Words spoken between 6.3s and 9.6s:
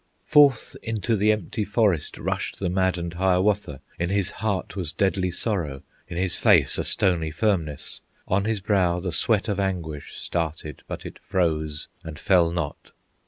face a stony firmness; On his brow the sweat of